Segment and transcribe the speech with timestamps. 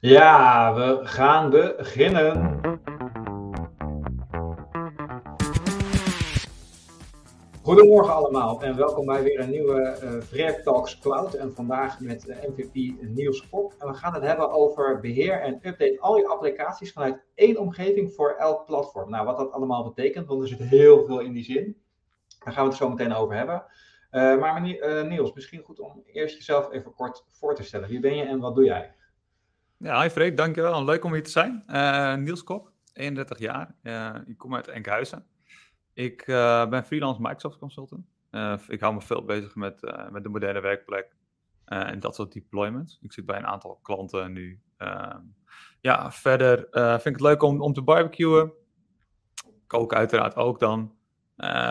[0.00, 2.60] Ja, we gaan beginnen.
[7.62, 11.34] Goedemorgen allemaal en welkom bij weer een nieuwe uh, Talks Cloud.
[11.34, 13.74] En vandaag met uh, MVP Niels Kok.
[13.78, 18.12] En we gaan het hebben over beheer en update al je applicaties vanuit één omgeving
[18.12, 19.10] voor elk platform.
[19.10, 21.76] Nou, wat dat allemaal betekent, want er zit heel veel in die zin.
[22.44, 23.64] Daar gaan we het zo meteen over hebben.
[24.10, 24.60] Uh, maar
[25.06, 27.88] Niels, misschien goed om eerst jezelf even kort voor te stellen.
[27.88, 28.96] Wie ben je en wat doe jij?
[29.80, 30.84] Ja, hi Freek, dankjewel.
[30.84, 31.64] Leuk om hier te zijn.
[31.66, 33.74] Uh, Niels Kok, 31 jaar.
[33.82, 35.26] Uh, ik kom uit Enkhuizen.
[35.92, 38.06] Ik uh, ben freelance Microsoft consultant.
[38.68, 39.80] ik hou me veel bezig met,
[40.10, 41.16] met de moderne werkplek
[41.64, 42.98] en dat soort deployments.
[43.02, 44.60] Ik zit bij een aantal klanten nu.
[44.76, 45.20] Ehm,
[45.80, 48.52] ja, verder vind ik het leuk om, om te barbecuen.
[49.66, 50.94] Koken uiteraard ook dan.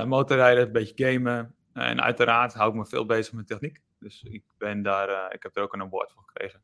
[0.06, 1.56] motorrijden, een beetje gamen.
[1.74, 3.82] en uiteraard hou ik me veel bezig met techniek.
[4.00, 6.62] Dus ik, ben daar, ik heb er ook een award voor gekregen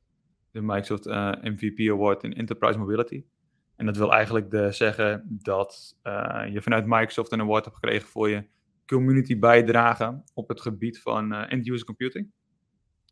[0.54, 3.26] de Microsoft eh, MVP Award in Enterprise Mobility.
[3.76, 8.08] En dat wil eigenlijk de, zeggen dat uh, je vanuit Microsoft een award hebt gekregen
[8.08, 8.48] voor je
[8.86, 12.32] community bijdragen op het gebied van uh, end-user computing.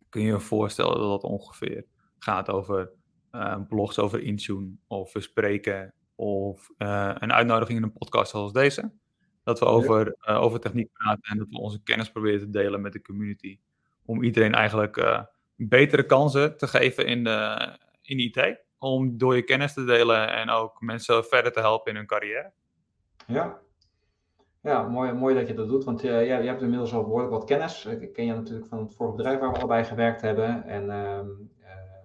[0.09, 1.85] Kun je je voorstellen dat dat ongeveer
[2.19, 2.91] gaat over
[3.67, 8.91] blogs over Intune of spreken of een uitnodiging in een podcast zoals deze.
[9.43, 12.93] Dat we over, over techniek praten en dat we onze kennis proberen te delen met
[12.93, 13.59] de community.
[14.05, 14.97] Om iedereen eigenlijk
[15.69, 17.69] betere kansen te geven in, de,
[18.01, 18.59] in IT.
[18.77, 22.51] Om door je kennis te delen en ook mensen verder te helpen in hun carrière.
[23.27, 23.59] Ja,
[24.61, 25.83] ja mooi, mooi dat je dat doet.
[25.83, 27.85] Want jij, jij hebt inmiddels al behoorlijk wat kennis.
[27.85, 30.63] Ik ken je natuurlijk van het vorige bedrijf waar we allebei gewerkt hebben.
[30.63, 31.19] En uh,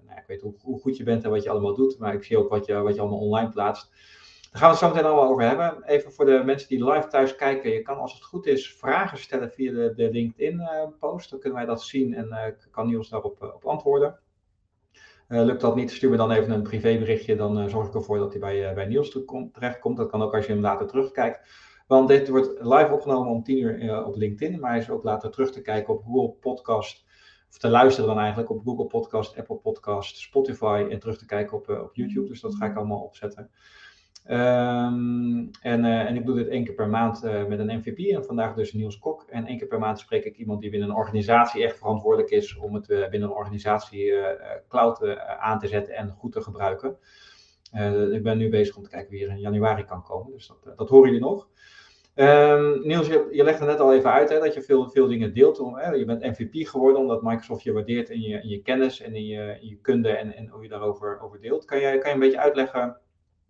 [0.07, 1.99] nou, ik weet hoe, hoe, goed je bent en wat je allemaal doet.
[1.99, 3.91] Maar ik zie ook wat je, wat je allemaal online plaatst.
[4.57, 5.83] Daar gaan we het zo meteen allemaal over hebben.
[5.85, 7.71] Even voor de mensen die live thuis kijken.
[7.71, 11.25] Je kan als het goed is vragen stellen via de, de LinkedIn-post.
[11.25, 14.19] Eh, dan kunnen wij dat zien en uh, kan Niels daarop uh, op antwoorden.
[15.29, 17.37] lukt dat niet, stuur me dan even een privéberichtje.
[17.37, 19.97] Dan zorg ik ervoor dat hij bij, bij Niels terechtkomt.
[19.97, 21.41] Dat kan ook als je hem later terugkijkt.
[21.87, 24.61] Want dit wordt live opgenomen om 10 uur op LinkedIn.
[24.61, 27.05] Maar hij is ook later terug te kijken op Google Podcast.
[27.51, 30.87] Of te luisteren dan eigenlijk op Google Podcast, Apple Podcast, Spotify.
[30.91, 32.29] En terug te kijken op, op YouTube.
[32.29, 33.51] Dus dat ga ik allemaal opzetten.
[34.31, 37.99] Um, en, uh, en, ik doe dit één keer per maand uh, met een MVP
[37.99, 39.25] en vandaag dus Niels Kok.
[39.29, 42.57] En één keer per maand spreek ik iemand die binnen een organisatie echt verantwoordelijk is
[42.57, 44.13] om het uh, binnen een organisatie
[44.69, 46.97] cloud aan te zetten en goed te gebruiken.
[48.13, 50.77] ik ben nu bezig om te kijken wie er in januari kan komen, dus dat,
[50.77, 51.49] dat horen jullie nog.
[52.15, 55.35] Um, Niels, je, je legde net al even uit hè, dat je veel, veel dingen
[55.35, 55.61] deelt.
[55.61, 59.01] Om, hè, je bent MVP geworden omdat Microsoft je waardeert in je, in je kennis
[59.01, 61.65] en in je, in je kunde en, en hoe je daarover over deelt.
[61.65, 62.97] Kan kan je een beetje uitleggen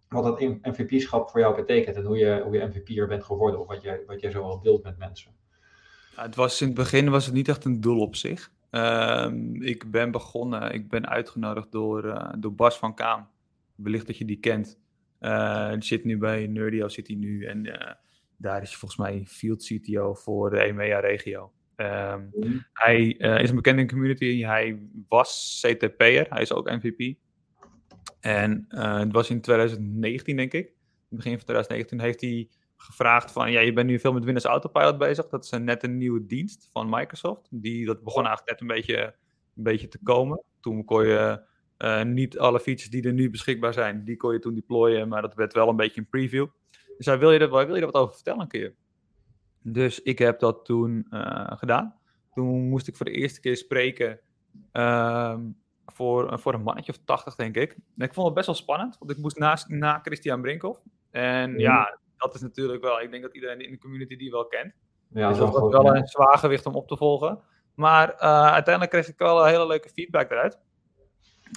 [0.09, 3.67] wat dat MVP-schap voor jou betekent en hoe je, hoe je MVP'er bent geworden of
[3.67, 5.31] wat jij, wat jij zoal deelt met mensen.
[6.17, 8.53] Ja, het was in het begin was het niet echt een doel op zich.
[8.71, 13.29] Um, ik ben begonnen, ik ben uitgenodigd door, uh, door Bas van Kaam.
[13.75, 14.79] Wellicht dat je die kent.
[15.21, 17.45] Uh, die zit nu bij Nerdio, zit hij nu.
[17.45, 17.75] En uh,
[18.37, 21.53] daar is hij volgens mij field CTO voor de EMEA-regio.
[21.77, 22.67] Um, mm.
[22.73, 24.43] Hij is een bekende community.
[24.43, 24.79] Hij
[25.09, 27.17] was CTP'er, hij is ook MVP.
[28.27, 30.73] En uh, het was in 2019, denk ik.
[31.09, 34.99] Begin van 2019 heeft hij gevraagd van, ja, je bent nu veel met Windows Autopilot
[34.99, 35.29] bezig.
[35.29, 37.49] Dat is een, net een nieuwe dienst van Microsoft.
[37.51, 39.03] Die, dat begon eigenlijk net een beetje,
[39.57, 40.43] een beetje te komen.
[40.61, 41.43] Toen kon je
[41.79, 45.23] uh, niet alle features die er nu beschikbaar zijn, die kon je toen deployen, maar
[45.23, 46.47] dat werd wel een beetje een preview.
[46.97, 48.75] Dus hij wil je er, wil je er wat over vertellen een keer?
[49.63, 51.95] Dus ik heb dat toen uh, gedaan.
[52.35, 54.21] Toen moest ik voor de eerste keer spreken
[54.73, 55.39] uh,
[55.87, 57.73] voor, voor een mannetje of 80, denk ik.
[57.73, 60.81] En ik vond het best wel spannend, want ik moest naast, na Christian Brinkhoff.
[61.11, 61.61] En mhm.
[61.61, 64.75] ja, dat is natuurlijk wel, ik denk dat iedereen in de community die wel kent.
[65.09, 67.41] Ja, dus dat was wel een zwaar gewicht om op te volgen.
[67.75, 70.59] Maar uh, uiteindelijk kreeg ik wel een hele leuke feedback eruit.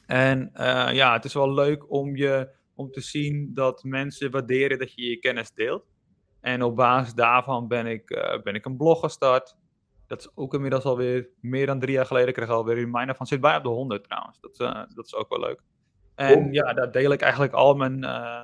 [0.06, 4.80] En uh, ja, het is wel leuk om, je, om te zien dat mensen waarderen
[4.80, 5.86] dat je je kennis deelt.
[6.42, 9.56] En op basis daarvan ben ik, uh, ben ik een blog gestart.
[10.10, 12.28] Dat is ook inmiddels alweer meer dan drie jaar geleden.
[12.28, 13.26] Ik kreeg alweer een reminder van.
[13.26, 14.40] Zit bijna op de 100 trouwens.
[14.40, 15.62] Dat, uh, dat is ook wel leuk.
[16.16, 18.42] En ja, daar deel ik eigenlijk al mijn, uh,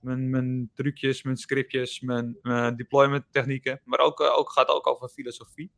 [0.00, 3.80] mijn, mijn trucjes, mijn scriptjes, mijn, mijn deployment technieken.
[3.84, 5.72] Maar ook, uh, ook gaat ook over filosofie.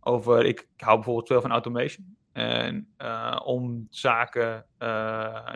[0.00, 2.16] Over, ik hou bijvoorbeeld veel van automation.
[2.32, 2.88] En
[3.44, 4.66] om zaken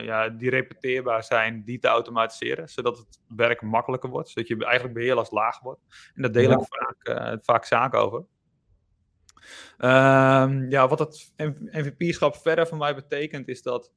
[0.02, 2.68] ja, die repeteerbaar zijn, die te automatiseren.
[2.68, 4.28] Zodat het werk makkelijker wordt.
[4.28, 5.80] Zodat je eigenlijk beheerlast laag wordt.
[6.14, 8.24] En daar deel ik vaak, vaak zaken over.
[9.78, 11.32] Um, ja, wat het
[11.70, 13.92] MVP-schap verder voor mij betekent, is dat.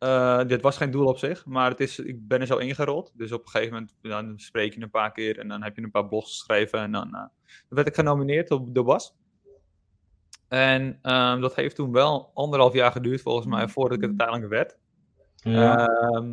[0.00, 3.12] Uh, dit was geen doel op zich, maar het is, ik ben er zo ingerold.
[3.14, 5.82] Dus op een gegeven moment dan spreek je een paar keer en dan heb je
[5.82, 6.78] een paar blogs geschreven.
[6.78, 7.30] En dan, uh, dan
[7.68, 9.14] werd ik genomineerd op de BAS.
[10.48, 14.50] En um, dat heeft toen wel anderhalf jaar geduurd, volgens mij, voordat ik het uiteindelijk
[14.50, 14.78] werd.
[15.34, 15.86] Ja.
[15.86, 16.28] Ehm,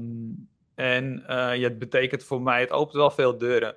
[0.76, 3.76] en uh, ja, het betekent voor mij, het opent wel veel deuren.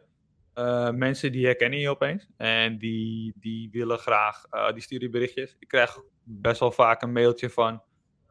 [0.59, 5.57] Uh, mensen die herkennen je opeens en die, die willen graag, uh, die sturen berichtjes.
[5.59, 7.83] Ik krijg best wel vaak een mailtje van,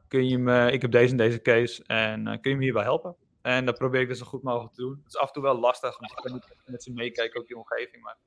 [0.08, 3.16] kun je me, ik heb deze en deze case en kun je me hierbij helpen?
[3.42, 5.00] En dat probeer ik dus zo goed mogelijk te doen.
[5.04, 7.48] Het is af en toe wel lastig, want je kan niet met ze meekijken, ook
[7.48, 8.04] je omgeving.
[8.04, 8.18] Maar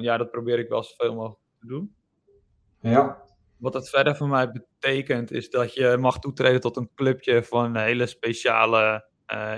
[0.00, 1.94] ja, dat probeer ik wel zoveel mogelijk te doen.
[2.80, 3.22] Ja.
[3.56, 7.76] Wat dat verder voor mij betekent, is dat je mag toetreden tot een clubje van
[7.76, 9.08] hele speciale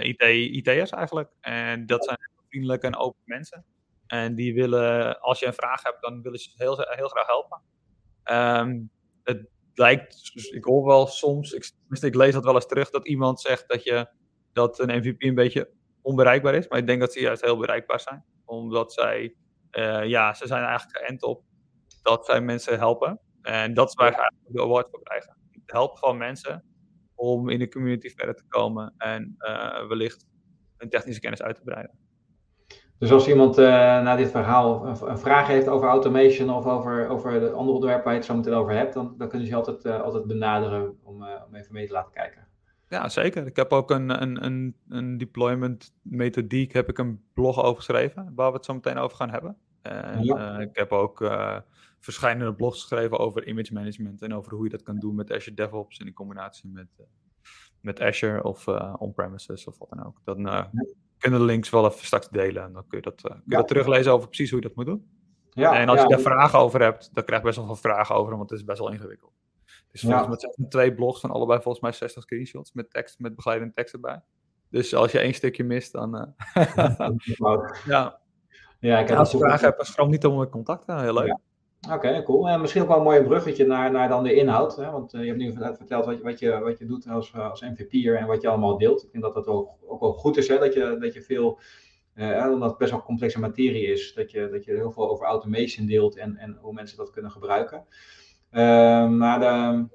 [0.00, 1.31] IT, IT'ers eigenlijk.
[1.40, 2.19] En dat zijn
[2.49, 3.65] vriendelijke en open mensen.
[4.06, 7.62] En die willen, als je een vraag hebt, dan willen ze heel, heel graag helpen.
[8.25, 8.91] Um,
[9.23, 13.09] het lijkt, dus ik hoor wel soms, ik, ik lees dat wel eens terug, dat
[13.09, 14.09] iemand zegt dat, je,
[14.53, 15.71] dat een MVP een beetje
[16.03, 16.69] onbereikbaar is.
[16.69, 18.25] Maar ik denk dat ze juist heel bereikbaar zijn.
[18.45, 19.35] Omdat zij,
[19.73, 21.45] uh, ja, ze zijn eigenlijk geënt op
[22.03, 23.21] dat zij mensen helpen.
[23.43, 25.37] En dat is waar ze eigenlijk de award voor krijgen.
[25.50, 26.65] Het helpen van mensen
[27.15, 30.27] om in de community verder te komen en uh, wellicht
[30.77, 32.07] hun technische kennis uit te breiden.
[32.99, 33.67] Dus als iemand uh,
[34.03, 38.05] na dit verhaal een, een, vraag heeft over automation of over, over de andere onderwerpen
[38.05, 40.27] waar je het zo meteen over hebt, dan, dan kunnen ze je altijd, uh, altijd
[40.27, 42.47] benaderen om, om even mee te laten kijken.
[42.89, 43.47] Ja, zeker.
[43.47, 48.33] Ik heb ook een, een, een, een deployment methodiek, heb ik een blog over geschreven,
[48.35, 49.56] waar we het zo meteen over gaan hebben.
[49.83, 50.59] En ja.
[50.59, 51.31] ik heb ook
[51.99, 55.56] verschillende blogs geschreven over image management en over hoe je dat kan doen met Azure
[55.56, 56.89] DevOps in combinatie met,
[57.81, 58.69] met Azure of
[58.99, 60.21] on-premises of wat dan ook.
[60.25, 60.65] Dan uh,
[61.19, 63.69] kunnen de links wel even straks delen en dan kun je dat, kun je dat
[63.69, 65.17] teruglezen over precies hoe je dat moet doen.
[65.50, 68.15] Ja, en als je daar vragen over hebt, dan krijg je best wel veel vragen
[68.15, 69.32] over, want het is best wel ingewikkeld.
[69.91, 73.35] Dus volgens mij met twee blogs van allebei volgens mij 60 screenshots met tekst, met
[73.35, 74.23] begeleidende tekst erbij.
[74.70, 76.11] Dus als je één stukje mist, dan.
[77.85, 78.21] ja.
[78.81, 80.87] Ja, ik heb als je vragen hebt, schram niet om in contact.
[80.87, 81.37] Heel leuk.
[81.86, 82.48] Oké, cool.
[82.48, 84.76] En misschien ook wel een mooi bruggetje naar, naar dan de inhoud.
[84.76, 84.90] Hè?
[84.90, 87.50] Want uh, je hebt nu verteld wat je, wat je, wat je doet als, eh,
[87.50, 89.04] als MVP'er en wat je allemaal deelt.
[89.04, 90.58] Ik denk dat dat ook, ook wel goed is, hè?
[90.58, 91.58] Dat, je, dat je veel,
[92.14, 95.26] uh, omdat het best wel complexe materie is, dat je, dat je heel veel over
[95.26, 97.84] automation deelt en, en hoe mensen dat kunnen gebruiken.
[98.50, 99.86] Ehm, maar de,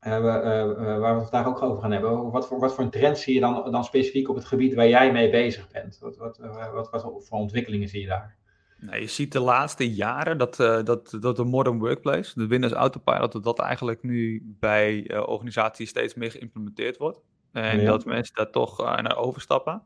[0.00, 3.34] waar we het vandaag ook over gaan hebben, wat voor, wat voor een trend zie
[3.34, 5.98] je dan, dan specifiek op het gebied waar jij mee bezig bent?
[5.98, 6.38] Wat, wat,
[6.72, 8.36] wat, wat voor ontwikkelingen zie je daar?
[8.82, 12.72] Nou, je ziet de laatste jaren dat, uh, dat, dat de modern workplace, de Windows
[12.72, 17.20] Autopilot, dat dat eigenlijk nu bij uh, organisaties steeds meer geïmplementeerd wordt.
[17.52, 19.82] En dat mensen daar toch uh, naar overstappen.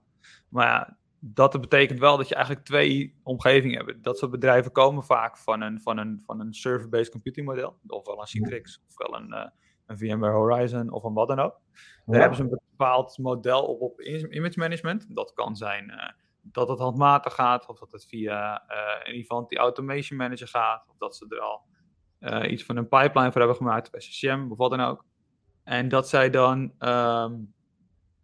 [0.48, 4.04] Maar ja, dat betekent wel dat je eigenlijk twee omgevingen hebt.
[4.04, 7.78] Dat soort bedrijven komen vaak van een, van een, van een server-based computing model.
[7.86, 9.52] Ofwel een Citrix, ofwel een,
[9.86, 11.60] een VMware Horizon of een wat dan ook.
[12.04, 15.14] Daar hebben ze een bepaald model op, op image management.
[15.14, 16.14] Dat kan zijn
[16.52, 20.86] dat het handmatig gaat, of dat het via uh, in ieder die automation manager gaat,
[20.88, 21.62] of dat ze er al
[22.20, 25.04] uh, iets van een pipeline voor hebben gemaakt, of SSM of wat dan ook.
[25.64, 27.54] En dat zij dan um,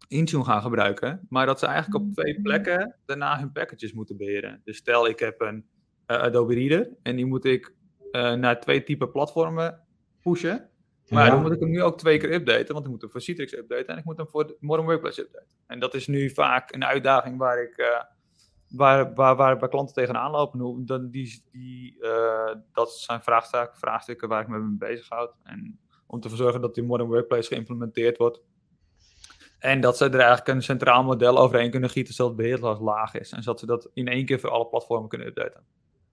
[0.09, 4.61] Intune gaan gebruiken, maar dat ze eigenlijk op twee plekken daarna hun packages moeten beheren.
[4.65, 5.67] Dus stel ik heb een
[6.07, 7.75] uh, Adobe Reader en die moet ik
[8.13, 9.87] naar twee typen platformen
[10.23, 10.71] pushen.
[11.09, 13.21] Maar dan moet ik hem nu ook twee keer updaten, want ik moet hem voor
[13.21, 15.57] Citrix updaten en ik moet hem voor Modern Workplace updaten.
[15.67, 17.87] En dat is nu vaak een uitdaging waar ik, uh,
[18.73, 20.87] waar, waar, waar, klanten tegenaan lopen.
[20.87, 25.35] Dan die, die, uh, dat zijn vraagstukken, vraagstukken waar ik me mee bezig houd.
[25.43, 28.43] En om te zorgen dat die Modern Workplace geïmplementeerd wordt.
[29.59, 33.15] En dat ze er eigenlijk een centraal model overheen kunnen gieten, zodat het beheerslast laag
[33.15, 33.33] is.
[33.33, 35.65] En zodat ze dat in één keer voor alle platformen kunnen updaten.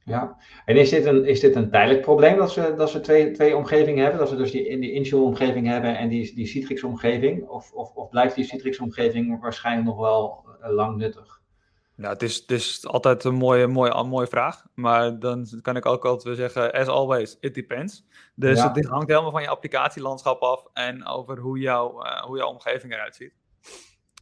[0.03, 3.31] Ja, en is dit een, is dit een tijdelijk probleem dat ze, dat ze twee,
[3.31, 4.19] twee omgevingen hebben?
[4.19, 7.47] Dat ze dus die, die Intune-omgeving hebben en die, die Citrix-omgeving?
[7.47, 11.38] Of, of, of blijft die Citrix-omgeving waarschijnlijk nog wel uh, lang nuttig?
[11.99, 14.65] Nou, het is, het altijd een mooie, mooie, mooie vraag.
[14.73, 18.05] Maar dan kan ik ook altijd weer zeggen, as always, it depends.
[18.35, 18.69] Dus ja.
[18.69, 22.93] dit hangt helemaal van je applicatielandschap af en over hoe, jou, uh, hoe jouw omgeving
[22.93, 23.33] eruit ziet.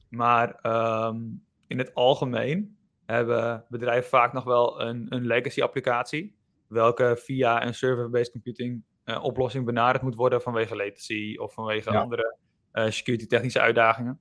[0.10, 0.60] Maar
[1.08, 7.66] um, in het algemeen hebben bedrijven vaak nog wel een, een legacy applicatie, welke via
[7.66, 12.00] een server-based computing uh, oplossing benaderd moet worden vanwege latency of vanwege ja.
[12.00, 12.38] andere
[12.74, 14.20] uh, security technische uitdagingen.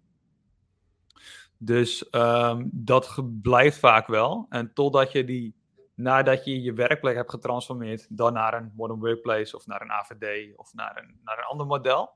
[1.59, 4.47] Dus um, dat blijft vaak wel.
[4.49, 5.57] En totdat je die,
[5.95, 10.57] nadat je je werkplek hebt getransformeerd, dan naar een modern workplace of naar een AVD
[10.57, 12.11] of naar een, naar een ander model,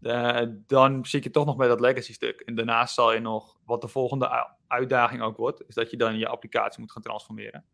[0.00, 2.40] uh, dan zit je toch nog met dat legacy stuk.
[2.40, 6.18] En daarnaast zal je nog, wat de volgende uitdaging ook wordt, is dat je dan
[6.18, 7.64] je applicatie moet gaan transformeren.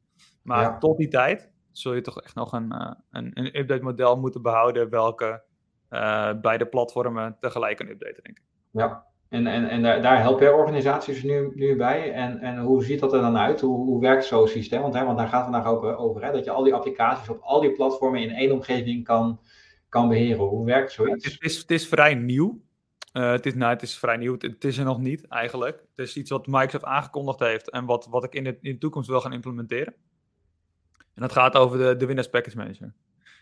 [0.42, 0.78] Maar ja.
[0.78, 4.42] tot die tijd zul je toch echt nog een, uh, een, een update model moeten
[4.42, 5.42] behouden, welke
[5.90, 8.45] uh, beide platformen tegelijk kan updaten, denk ik.
[8.71, 12.12] Ja, en, en, en daar, daar helpen je organisaties nu, nu bij.
[12.12, 13.60] En, en hoe ziet dat er dan uit?
[13.60, 14.82] Hoe, hoe werkt zo'n systeem?
[14.82, 17.28] Want, hè, want daar gaat het vandaag ook over, hè, dat je al die applicaties
[17.28, 19.40] op al die platformen in één omgeving kan
[19.90, 20.44] kan beheren.
[20.44, 21.25] Hoe werkt zoiets?
[21.25, 22.60] Het is, het is vrij nieuw.
[23.12, 24.37] Uh, het, is, nou, het is vrij nieuw.
[24.38, 25.84] Het, is er nog niet eigenlijk.
[25.96, 28.78] Het is iets wat Microsoft aangekondigd heeft en wat, wat ik in de, in de
[28.78, 29.94] toekomst wil gaan implementeren.
[31.14, 32.94] En dat gaat over de, de Windows Package Manager.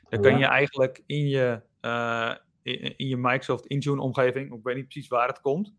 [0.09, 2.35] Dan kan je eigenlijk in je, uh,
[2.77, 5.75] in, je Microsoft Intune omgeving, ik weet niet precies waar het komt,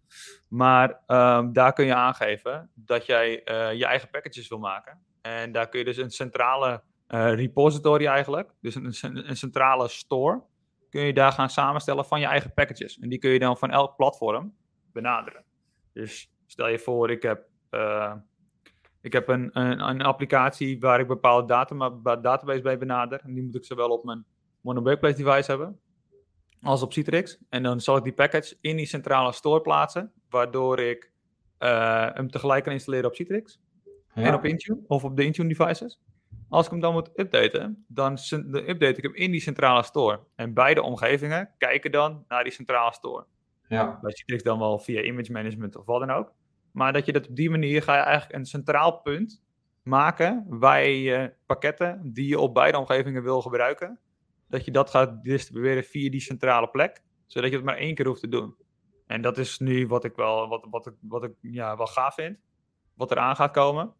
[0.47, 5.03] maar um, daar kun je aangeven dat jij uh, je eigen packages wil maken.
[5.21, 8.93] En daar kun je dus een centrale repository eigenlijk, dus een,
[9.29, 10.43] een centrale store
[10.89, 12.99] kun je daar gaan samenstellen van je eigen packages.
[12.99, 14.55] En die kun je dan van elk platform
[14.93, 15.43] benaderen.
[15.93, 18.13] Dus stel je voor, ik heb, uh,
[19.01, 23.19] ik heb een, een, een, applicatie waar ik bepaalde data, database bij benader.
[23.19, 24.25] En die moet ik zowel op mijn
[24.61, 25.79] Mono Workplace device hebben
[26.61, 27.37] als op Citrix.
[27.49, 31.11] En dan zal ik die package in die centrale store plaatsen, waardoor ik
[31.59, 33.59] uh, hem tegelijk kan installeren op Citrix.
[34.13, 36.01] En op Intune, of op de Intune devices.
[36.49, 38.17] Als ik hem dan moet updaten, dan
[38.53, 40.19] update ik hem in die centrale store.
[40.35, 43.25] En beide omgevingen kijken dan naar die centrale store.
[43.67, 43.99] Ja.
[44.01, 46.33] Bij Citrix dan wel via image management of wat dan ook.
[46.71, 49.43] Maar dat je dat op die manier ga je eigenlijk een centraal punt
[49.83, 53.99] maken waar je pakketten die je op beide omgevingen wil gebruiken,
[54.49, 58.07] dat je dat gaat distribueren via die centrale plek, zodat je het maar één keer
[58.07, 58.55] hoeft te doen.
[59.07, 62.13] En dat is nu wat ik wel, wat, wat ik, wat ik ja, wel gaaf
[62.13, 62.37] vind,
[62.93, 63.93] wat eraan gaat komen.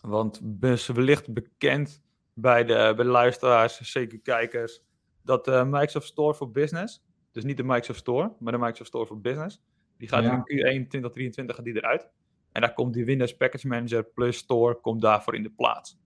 [0.00, 0.40] Want
[0.86, 2.02] wellicht bekend
[2.34, 4.82] bij de, bij de luisteraars, zeker kijkers,
[5.22, 9.06] dat de Microsoft Store for Business, dus niet de Microsoft Store, maar de Microsoft Store
[9.06, 9.62] for Business,
[9.96, 12.08] die gaat in Q1 2023 die eruit.
[12.52, 15.98] En daar komt die Windows Package Manager plus Store komt daarvoor in de plaats.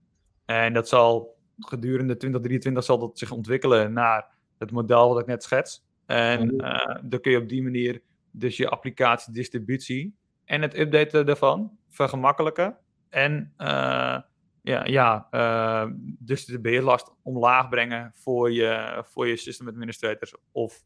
[0.45, 5.43] En dat zal gedurende 2023 zal dat zich ontwikkelen naar het model wat ik net
[5.43, 5.83] schets.
[6.05, 11.77] En uh, dan kun je op die manier dus je applicatiedistributie en het updaten daarvan
[11.89, 12.77] vergemakkelijken
[13.09, 14.17] en uh,
[14.61, 20.83] ja, ja uh, dus de beheerlast omlaag brengen voor je, voor je system administrators of,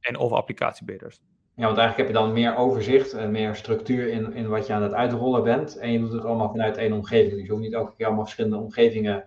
[0.00, 1.20] en of applicatiebeheerders.
[1.54, 4.72] Ja, want eigenlijk heb je dan meer overzicht en meer structuur in, in wat je
[4.72, 5.76] aan het uitrollen bent.
[5.76, 7.32] En je doet het allemaal vanuit één omgeving.
[7.32, 9.24] Dus je hoeft niet elke keer allemaal verschillende omgevingen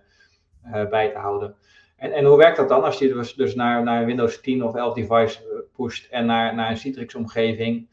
[0.90, 1.54] bij te houden.
[1.96, 4.74] En, en hoe werkt dat dan als je dus, dus naar, naar Windows 10 of
[4.74, 7.88] 11 device pusht en naar, naar een Citrix-omgeving?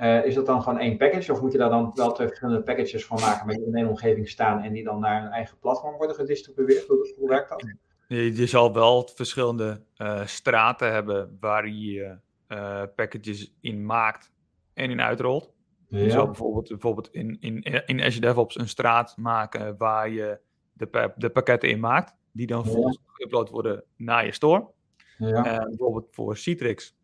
[0.00, 2.62] Uh, is dat dan gewoon één package of moet je daar dan wel twee verschillende
[2.62, 5.96] packages van maken met in één omgeving staan en die dan naar een eigen platform
[5.96, 6.86] worden gedistribueerd?
[6.86, 7.74] Hoe, hoe werkt dat?
[8.08, 12.16] Je, je zal wel verschillende uh, straten hebben waar je
[12.48, 14.32] uh, packages in maakt
[14.74, 15.52] en in uitrolt.
[15.88, 15.98] Ja.
[15.98, 20.38] Je zal bijvoorbeeld, bijvoorbeeld in, in, in Azure DevOps een straat maken waar je
[20.74, 23.12] de, de pakketten in maakt, die dan volgens ja.
[23.12, 24.72] geüpload worden naar je store.
[25.18, 25.64] Ja.
[25.64, 26.96] bijvoorbeeld voor Citrix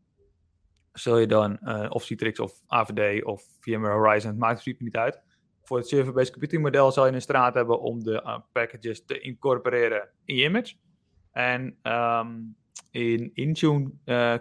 [0.92, 4.84] zul je dan, uh, of Citrix of AVD of VMware Horizon, het maakt in principe
[4.84, 5.22] niet uit.
[5.62, 9.20] Voor het server-based computing model zal je een straat hebben om de uh, packages te
[9.20, 10.74] incorporeren in je image.
[11.32, 12.56] En um,
[12.90, 13.90] in Intune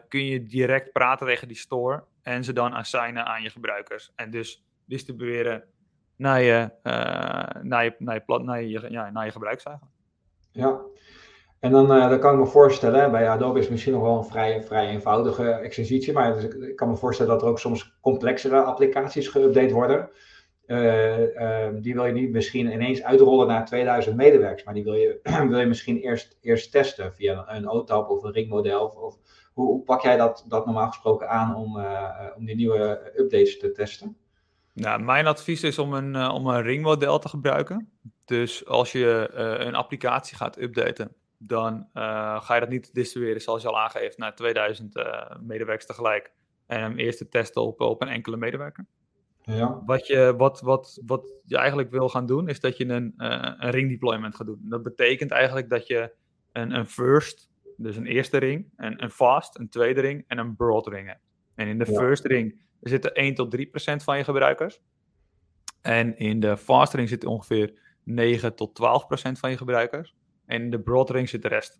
[0.08, 4.12] kun je direct praten tegen die store en ze dan assignen aan je gebruikers.
[4.16, 5.64] En dus distribueren
[6.20, 6.70] naar je,
[7.62, 9.78] naar je, naar naar ja, naar je.
[10.52, 10.82] Ja,
[11.60, 14.18] en dan, uh, dan kan ik me voorstellen, bij Adobe is het misschien nog wel
[14.18, 18.62] een vrij, vrij eenvoudige exercitie, maar ik, kan me voorstellen dat er ook soms complexere
[18.62, 20.10] applicaties geüpdate worden.
[20.68, 24.94] Uh, uh, die wil je niet misschien ineens uitrollen naar 2000 medewerkers, maar die wil
[24.94, 28.86] je, wil je misschien eerst, eerst testen via een, OTAP of een ringmodel.
[28.86, 29.18] Of, of
[29.54, 31.86] hoe, pak jij dat, dat normaal gesproken aan om,
[32.38, 34.18] om die nieuwe updates te testen?
[34.80, 37.90] Nou, mijn advies is om een, om een ringmodel te gebruiken.
[38.26, 43.62] Dus als je een applicatie gaat updaten, dan uh, ga je dat niet distribueren zoals
[43.62, 46.32] je al aangeeft naar 2000 uh, medewerkers tegelijk.
[46.66, 48.86] En hem eerst te testen op, op een enkele medewerker.
[49.42, 49.82] Ja.
[49.86, 53.70] Wat, je, wat, wat, wat je eigenlijk wil gaan doen, is dat je een, een
[53.72, 54.60] ring deployment gaat doen.
[54.62, 56.12] Dat betekent eigenlijk dat je
[56.52, 60.56] een, een first, dus een eerste ring, en een fast, een tweede ring en een
[60.56, 61.24] broad ring hebt.
[61.56, 62.00] En in de ja.
[62.00, 64.82] first ring zitten 1 tot 3 procent van je gebruikers.
[65.82, 70.16] En in de fast ring zitten ongeveer 9 tot 12 procent van je gebruikers.
[70.46, 71.80] En de broad ring zit de rest.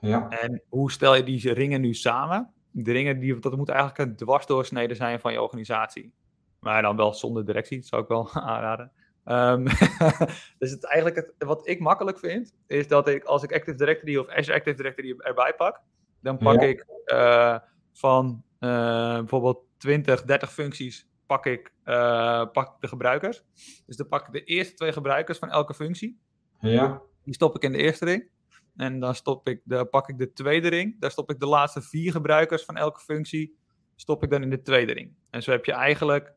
[0.00, 0.28] Ja.
[0.28, 2.52] En hoe stel je die ringen nu samen?
[2.70, 6.12] De ringen, die, dat moet eigenlijk een dwarsdoorsnede zijn van je organisatie.
[6.60, 8.92] Maar dan wel zonder directie, dat zou ik wel aanraden.
[9.24, 9.64] Um,
[10.58, 14.16] dus het, eigenlijk het, wat ik makkelijk vind, is dat ik als ik Active Directory
[14.16, 15.80] of Azure Active Directory erbij pak,
[16.20, 16.66] dan pak ja.
[16.66, 17.58] ik uh,
[17.92, 23.44] van uh, bijvoorbeeld 20, 30 functies, pak ik, uh, pak de gebruikers.
[23.86, 26.20] Dus dan pak ik de eerste twee gebruikers van elke functie.
[26.60, 27.02] Ja.
[27.22, 28.30] Die stop ik in de eerste ring.
[28.76, 31.00] En dan stop ik de, pak ik de tweede ring.
[31.00, 33.58] Daar stop ik de laatste vier gebruikers van elke functie.
[33.94, 35.14] Stop ik dan in de tweede ring.
[35.30, 36.32] En zo heb je eigenlijk.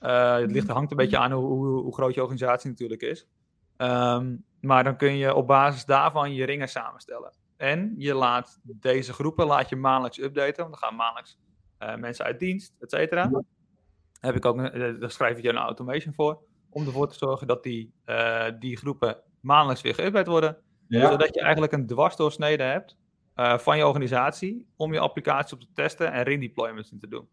[0.00, 3.28] Uh, het ligt, hangt een beetje aan hoe, hoe, hoe groot je organisatie natuurlijk is.
[3.76, 7.32] Um, maar dan kun je op basis daarvan je ringen samenstellen.
[7.56, 10.62] En je laat deze groepen laat je maandelijks updaten.
[10.62, 11.38] Want er gaan maandelijks
[11.96, 13.30] mensen uit dienst, et cetera.
[14.20, 14.56] Heb ik ook,
[15.00, 17.94] daar schrijf ik je een automation voor, om ervoor te zorgen dat die,
[18.58, 20.58] die groepen maandelijks weer geüpdate worden.
[20.88, 22.96] Zodat je eigenlijk een dwarsdoorsnede hebt
[23.56, 27.28] van je organisatie om je applicatie op te testen en ring-deployments in te doen.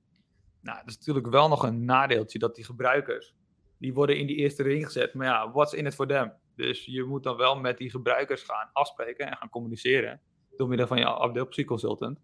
[0.62, 3.36] Nou, dat is natuurlijk wel nog een nadeeltje dat die gebruikers,
[3.78, 5.14] die worden in die eerste ring gezet.
[5.14, 6.34] Maar ja, what's in it for them?
[6.56, 10.22] Dus je moet dan wel met die gebruikers gaan afspreken en gaan communiceren
[10.58, 12.20] door middel van je afdeelpsychconsultant.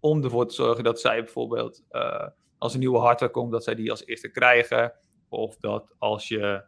[0.00, 2.26] Om ervoor te zorgen dat zij bijvoorbeeld, uh,
[2.58, 4.92] als een nieuwe hardware komt, dat zij die als eerste krijgen.
[5.28, 6.64] Of dat als je,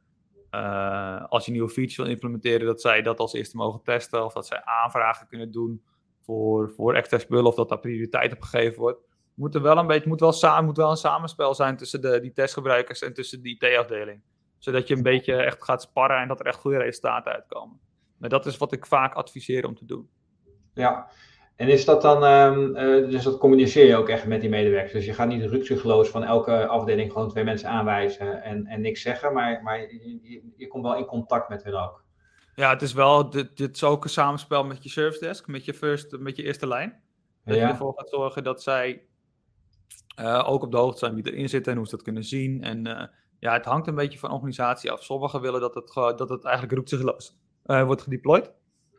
[0.51, 4.25] uh, als je nieuwe features wil implementeren, dat zij dat als eerste mogen testen.
[4.25, 5.83] Of dat zij aanvragen kunnen doen
[6.21, 9.09] voor, voor extra spullen, of dat daar prioriteit op gegeven wordt
[9.41, 12.21] moet er wel een beetje, moet wel, samen, moet wel een samenspel zijn tussen de,
[12.21, 14.23] die testgebruikers en tussen die IT-afdeling.
[14.59, 17.81] Zodat je een beetje echt gaat sparren en dat er echt goede resultaten uitkomen.
[18.17, 20.11] Maar dat is wat ik vaak adviseer om te doen.
[20.75, 21.11] Ja,
[21.61, 22.73] en is dat dan, um,
[23.11, 24.93] dus dat communiceer je ook echt met die medewerkers?
[24.93, 29.03] Dus je gaat niet rukzichtloos van elke afdeling gewoon twee mensen aanwijzen en, en niks
[29.03, 32.05] zeggen, maar, maar je, je, komt wel in contact met hen ook.
[32.55, 35.65] Ja, het is wel, dit, dit is ook een samenspel met je service desk, met
[35.65, 37.03] je, first, met je eerste lijn.
[37.45, 39.03] Dat je ervoor gaat zorgen dat zij
[40.21, 42.63] uh, ook op de hoogte zijn wie erin zitten en hoe ze dat kunnen zien.
[42.63, 43.03] En uh,
[43.39, 45.03] ja, het hangt een beetje van organisatie af.
[45.03, 47.37] Sommigen willen dat het, dat het eigenlijk roepzichtloos
[47.67, 48.53] uh, wordt gedeployed.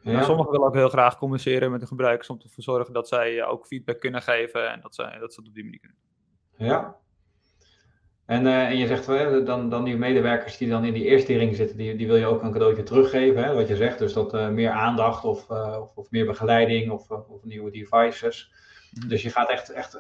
[0.04, 0.24] Ja.
[0.24, 3.66] sommigen willen ook heel graag communiceren met de gebruikers om te zorgen dat zij ook
[3.66, 5.98] feedback kunnen geven en dat, zij, dat ze het op die manier kunnen.
[6.58, 6.96] Ja.
[8.26, 9.06] En, en je zegt
[9.46, 12.26] dan, dan die medewerkers die dan in die eerste ring zitten, die, die wil je
[12.26, 14.00] ook een cadeautje teruggeven, hè, wat je zegt.
[14.00, 18.52] Dus dat meer aandacht of, of, of, meer begeleiding of, of nieuwe devices.
[18.92, 19.08] Mhm.
[19.08, 19.96] Dus je gaat echt, echt,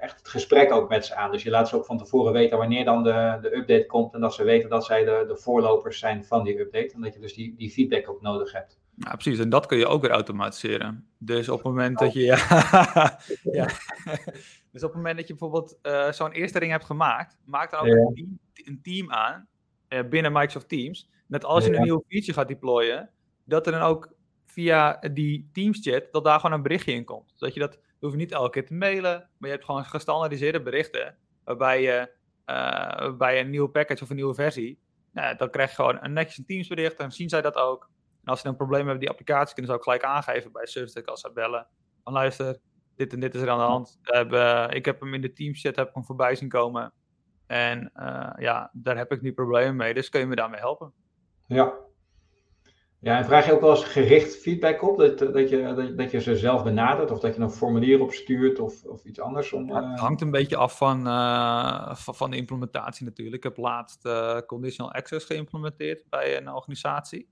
[0.00, 1.30] echt het gesprek ook met ze aan.
[1.30, 4.14] Dus je laat ze ook van tevoren weten wanneer dan de, de update komt.
[4.14, 6.94] En dat ze weten dat zij de, de voorlopers zijn van die update.
[6.94, 8.78] En dat je dus die, die feedback ook nodig hebt.
[8.98, 9.38] Ja, precies.
[9.38, 11.08] En dat kun je ook weer automatiseren.
[11.18, 12.24] Dus op het moment dat je.
[12.26, 13.66] Ja, ja.
[14.72, 17.80] dus op het moment dat je bijvoorbeeld uh, zo'n eerste ring hebt gemaakt, maak dan
[17.80, 19.48] ook een, team, een, team, aan
[19.88, 21.10] uh, binnen Microsoft Teams.
[21.26, 23.10] Net als je een nieuwe feature gaat deployen,
[23.44, 24.12] dat er dan ook
[24.46, 27.32] via die Teams chat, dat daar gewoon een berichtje in komt.
[27.34, 30.62] Zodat je dat je hoeft niet elke keer te mailen, maar je hebt gewoon gestandaardiseerde
[30.62, 31.16] berichten.
[31.44, 32.10] Waarbij je
[32.46, 34.78] uh, bij een nieuwe package of een nieuwe versie,
[35.12, 37.90] nou, dan krijg je gewoon een netjes een Teams Dan zien zij dat ook.
[38.28, 40.66] En als ze een probleem hebben met die applicatie, kunnen ze ook gelijk aangeven bij
[40.66, 41.66] Service als ze bellen.
[42.04, 42.58] Van luister,
[42.96, 43.98] dit en dit is er aan de hand.
[44.02, 46.92] Hebben, ik heb hem in de Teams chat heb ik hem voorbij zien komen.
[47.46, 50.92] En uh, ja, daar heb ik nu problemen mee, dus kun je me daarmee helpen.
[51.46, 51.74] Ja,
[53.00, 54.98] ja, en vraag je ook wel eens gericht feedback op?
[54.98, 58.60] Dat, dat, je, dat, dat je ze zelf benadert of dat je een formulier opstuurt
[58.60, 59.52] of, of iets anders?
[59.52, 63.36] Om, ja, het eh, hangt een beetje af van, uh, van, van, de implementatie natuurlijk.
[63.36, 67.28] Ik heb laatst uh, conditional access geïmplementeerd bij een organisatie.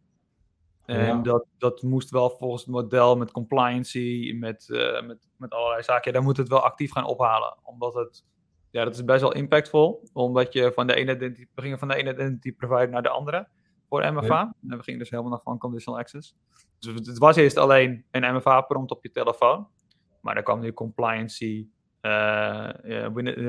[0.86, 4.66] En dat, dat moest wel volgens het model met compliancy, met,
[5.06, 6.04] met, met allerlei zaken.
[6.04, 7.56] Ja, daar moet het wel actief gaan ophalen.
[7.62, 8.24] Omdat het,
[8.70, 10.08] ja, dat is best wel impactvol.
[10.12, 13.08] Omdat je van de ene identity, we gingen van de ene identity provider naar de
[13.08, 13.48] andere
[13.88, 14.54] voor MFA.
[14.68, 16.36] En we gingen dus helemaal nog van conditional access.
[16.78, 19.68] Dus het was eerst alleen een MFA-prompt op je telefoon.
[20.20, 21.68] Maar dan kwam nu compliancy.
[22.02, 22.70] Uh,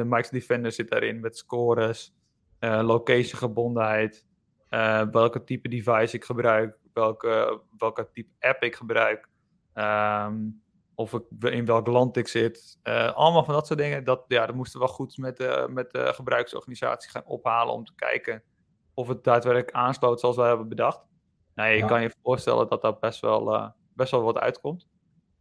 [0.04, 2.14] Mike's Defender zit daarin met scores,
[2.60, 4.26] uh, location gebondenheid,
[4.70, 9.30] uh, welke type device ik gebruik, welke, welke type app ik gebruik,
[9.74, 10.62] um,
[10.96, 12.80] of ik, in welk land ik zit.
[13.14, 14.04] allemaal van dat soort dingen.
[14.04, 17.86] Dat, ja, dat moesten we wel goed met, uh, met de gebruiksorganisatie gaan ophalen om
[17.86, 18.44] te kijken
[18.94, 21.06] of het daadwerkelijk aansloot zoals wij hebben bedacht.
[21.56, 24.88] Nou, je kan je voorstellen dat dat best wel, uh, best wel wat uitkomt.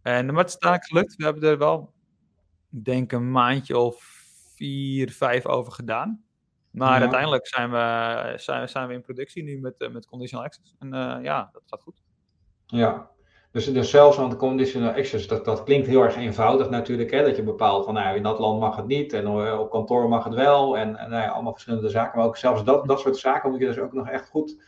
[0.02, 1.16] En maar het is uiteindelijk gelukt.
[1.16, 1.92] We hebben er wel,
[2.68, 6.24] denk een maandje of vier, vijf over gedaan.
[6.76, 10.74] Maar uiteindelijk zijn we, zijn, zijn we in productie nu met, uh, met Conditional Access.
[10.78, 12.02] En uh, ja, dat gaat goed.
[12.66, 13.10] Ja,
[13.50, 17.10] dus, dus zelfs aan de conditional access, dat, dat klinkt heel erg eenvoudig natuurlijk.
[17.10, 17.22] Hè?
[17.22, 20.08] Dat je bepaalt van nou, in dat land mag het niet en eh, op kantoor
[20.08, 20.78] mag het wel.
[20.78, 22.18] En, en nou ja, allemaal verschillende zaken.
[22.18, 24.62] Maar ook zelfs dat, dat soort zaken moet je dus ook nog echt goed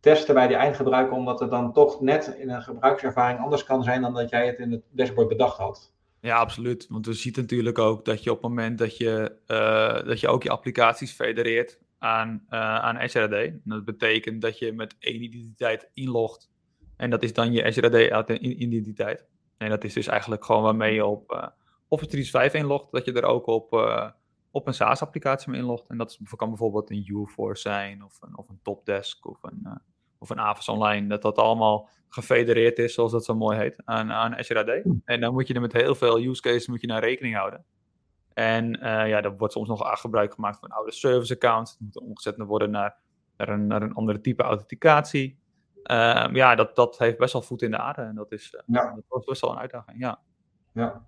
[0.00, 1.16] testen bij die eindgebruiker.
[1.16, 4.58] Omdat het dan toch net in een gebruikservaring anders kan zijn dan dat jij het
[4.58, 5.92] in het dashboard bedacht had.
[6.22, 6.86] Ja, absoluut.
[6.88, 10.28] Want we zien natuurlijk ook dat je op het moment dat je, uh, dat je
[10.28, 13.50] ook je applicaties federeert aan, uh, aan SRD.
[13.64, 16.50] Dat betekent dat je met één identiteit inlogt
[16.96, 19.26] en dat is dan je Azure identiteit.
[19.56, 21.46] En dat is dus eigenlijk gewoon waarmee je op uh,
[21.88, 23.72] Office 365 inlogt, dat je er ook op,
[24.50, 25.88] op een SaaS-applicatie mee inlogt.
[25.88, 29.80] En dat kan bijvoorbeeld een UForce zijn, of een, of een Topdesk, of een,
[30.22, 31.08] of een Avas Online.
[31.08, 34.82] Dat dat allemaal gefedereerd is, zoals dat zo mooi heet, aan, aan Azure AD.
[35.04, 37.64] En dan moet je er met heel veel use cases moet je naar rekening houden.
[38.34, 41.76] En ja, er wordt soms nog gebruik gemaakt van oude service account.
[41.78, 42.96] Dat moet omgezet worden naar,
[43.36, 45.38] naar, een, naar een andere type authenticatie.
[45.82, 48.02] Ehm, ja, dat, dat heeft best wel voet in de aarde.
[48.02, 48.94] En dat, is, uh, ja.
[48.94, 50.20] dat was best wel een uitdaging, ja.
[50.72, 51.06] Ja.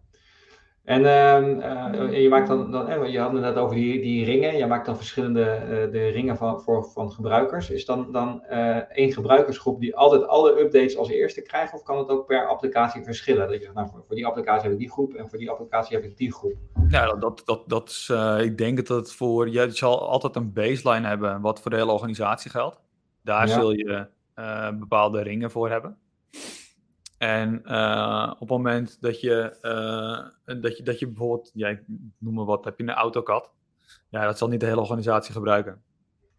[0.85, 4.25] En ehm, eh, je maakt dan, dan eh, je had het net over die, die
[4.25, 4.57] ringen.
[4.57, 7.71] Je maakt dan verschillende uh, de ringen van, voor, van gebruikers.
[7.71, 11.75] Is dan, dan uh, één gebruikersgroep die altijd alle updates als eerste krijgt?
[11.75, 13.47] Of kan het ook per applicatie verschillen?
[13.47, 15.51] Dat je zegt, nou, voor, voor die applicatie heb ik die groep en voor die
[15.51, 16.55] applicatie heb ik die groep.
[16.89, 18.13] Ja, dat, dat, dat is,
[18.45, 21.93] ik denk dat het voor, je zal altijd een baseline hebben wat voor de hele
[21.93, 22.81] organisatie geldt.
[23.23, 23.55] Daar ja.
[23.55, 24.07] zul je
[24.79, 25.99] bepaalde ringen voor hebben.
[27.19, 31.83] En uh, op het moment dat je, uh, dat je, dat je bijvoorbeeld, ja, ik
[32.19, 33.53] noem maar wat, heb je een AutoCAD.
[34.09, 35.83] Ja, dat zal niet de hele organisatie gebruiken.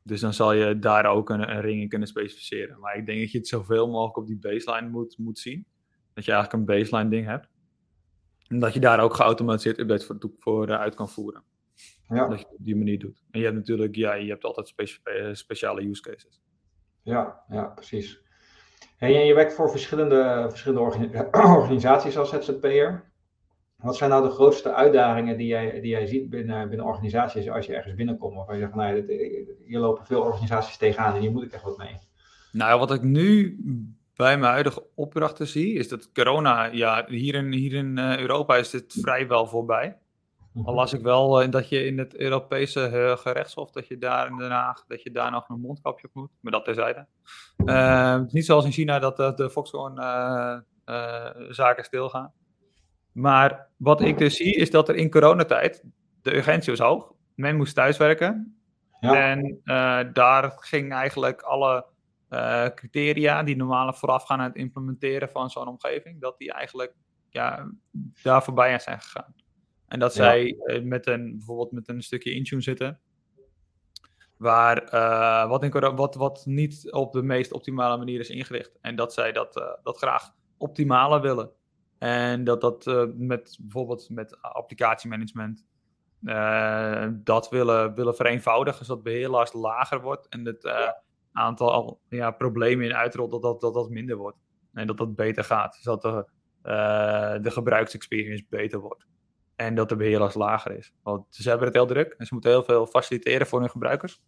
[0.03, 2.79] Dus dan zal je daar ook een, een ring in kunnen specificeren.
[2.79, 5.65] Maar ik denk dat je het zoveel mogelijk op die baseline moet, moet zien.
[6.13, 7.47] Dat je eigenlijk een baseline ding hebt.
[8.47, 11.43] En dat je daar ook geautomatiseerd updates voor, voor uh, uit kan voeren.
[12.07, 12.27] Ja.
[12.27, 13.23] Dat je het op die manier doet.
[13.31, 16.41] En je hebt natuurlijk, ja, je hebt altijd spe speciale use cases.
[17.01, 18.21] Ja, ja, precies.
[18.97, 21.29] En je werkt voor verschillende, verschillende
[21.59, 23.13] organisaties als ZZP'er.
[23.75, 27.65] Wat zijn nou de grootste uitdagingen die jij, die jij ziet binnen, binnen organisaties als
[27.65, 28.37] je ergens binnenkomt?
[28.37, 29.05] Of je zegt, nou,
[29.65, 31.99] hier lopen veel organisaties tegenaan en hier moet ik echt wat mee.
[32.51, 33.57] Nou, wat ik nu
[34.15, 38.55] bij mijn huidige opdrachten zie, is dat corona, ja, hier in, hier in eh, Europa
[38.55, 39.97] is dit vrijwel voorbij.
[40.63, 44.27] Al las ik wel uh, dat je in het Europese uh, gerechtshof, dat je daar
[44.27, 46.31] in Den Haag, dat je daar nog een mondkapje op moet.
[46.41, 47.07] Maar dat terzijde.
[47.65, 49.95] Uh, het is niet zoals in China dat de Foxconn
[51.49, 52.33] zaken stilgaan.
[53.11, 55.83] Maar wat ik dus zie, is dat er in coronatijd,
[56.21, 57.13] de urgentie was hoog.
[57.35, 58.59] Men moest thuiswerken.
[58.99, 59.29] Ja.
[59.29, 59.61] En
[60.13, 61.85] daar ging eigenlijk alle
[62.75, 66.93] criteria die normaal voorafgaan aan het implementeren van zo'n omgeving, dat die eigenlijk
[67.29, 67.71] ja,
[68.23, 69.33] daar voorbij aan zijn gegaan.
[69.95, 72.99] En dat zij uh, met een, bijvoorbeeld met een stukje Intune zitten.
[74.37, 78.77] Waar, uh, wat, in, wat, wat niet op de meest optimale manier is ingericht.
[78.81, 81.51] En dat zij dat, uh, dat graag optimale willen.
[81.97, 85.65] En dat dat met bijvoorbeeld met applicatiemanagement
[87.23, 90.69] dat willen, willen vereenvoudigen, zodat beheerlast lager wordt en het
[91.31, 94.37] aantal ja, problemen in uitrol dat dat, dat dat minder wordt.
[94.73, 99.05] En dat dat beter gaat, zodat de, de gebruiksexperience beter wordt.
[99.55, 100.93] En dat de beheerlast lager is.
[101.03, 104.21] Want ze hebben het heel druk en ze moeten heel veel faciliteren voor hun gebruikers.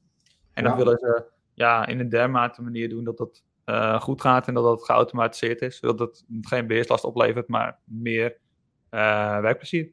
[0.54, 0.70] En ja.
[0.70, 4.54] dat willen ze ja, in een dermate manier doen dat dat uh, goed gaat en
[4.54, 5.78] dat dat geautomatiseerd is.
[5.78, 8.38] Zodat het geen beheerslast oplevert, maar meer
[8.92, 9.90] uh, werkplezier.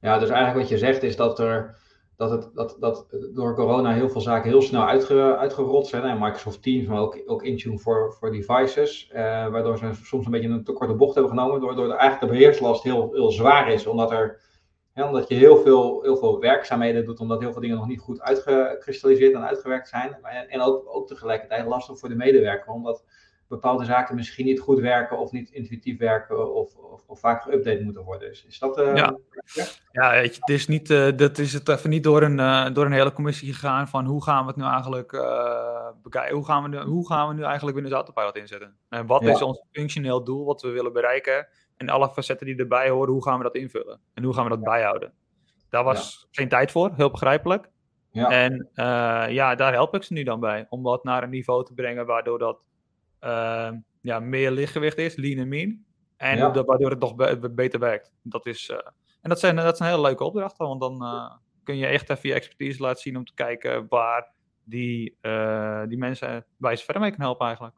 [0.00, 1.78] Ja, dus eigenlijk wat je zegt is dat er
[2.16, 6.02] dat, het, dat, dat door corona heel veel zaken heel snel uitge, uitgerold zijn.
[6.02, 9.10] En Microsoft Teams, maar ook, ook Intune voor, voor devices.
[9.12, 11.76] Uh, waardoor ze soms een beetje een te korte bocht hebben genomen.
[11.76, 13.86] De, eigenlijk de beheerslast heel, heel zwaar is.
[13.86, 14.40] Omdat, er,
[14.94, 17.20] omdat je heel veel, heel veel werkzaamheden doet.
[17.20, 20.16] Omdat heel veel dingen nog niet goed uitgekristalliseerd en uitgewerkt zijn.
[20.22, 22.72] En, en ook, ook tegelijkertijd lastig voor de medewerker.
[22.72, 23.04] Omdat
[23.52, 27.84] bepaalde zaken misschien niet goed werken of niet intuïtief werken of, of, of vaak geüpdate
[27.84, 28.30] moeten worden.
[28.30, 28.78] Is, is dat...
[28.78, 29.16] Uh, ja.
[29.92, 32.70] ja, weet je, het is, niet, uh, dat is het even niet door een, uh,
[32.72, 35.10] door een hele commissie gegaan van hoe gaan we het nu eigenlijk
[36.02, 38.76] bekijken, hoe gaan, we nu, hoe gaan we nu eigenlijk binnen de autopilot inzetten?
[38.88, 39.30] En wat ja.
[39.30, 41.48] is ons functioneel doel wat we willen bereiken?
[41.76, 44.00] En alle facetten die erbij horen, hoe gaan we dat invullen?
[44.14, 45.12] En hoe gaan we dat bijhouden?
[45.70, 47.70] Daar was geen tijd voor, heel begrijpelijk.
[48.10, 48.30] Ja.
[48.30, 48.68] En
[49.32, 50.66] ja, daar help ik ze nu dan bij.
[50.68, 52.58] Om dat naar een niveau te brengen waardoor dat
[53.24, 55.84] uh, ja, meer lichtgewicht is, lean en mean.
[56.16, 56.50] En ja.
[56.50, 58.12] dat, waardoor het nog be beter werkt.
[58.22, 58.76] Dat is, uh,
[59.20, 61.32] en dat zijn, dat zijn hele leuke opdrachten, want dan uh,
[61.64, 64.32] kun je echt even je expertise laten zien om te kijken waar
[64.64, 67.76] die, uh, die mensen bij ze verder mee kan helpen eigenlijk.